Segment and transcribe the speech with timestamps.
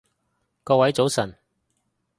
[0.63, 1.37] 各位早晨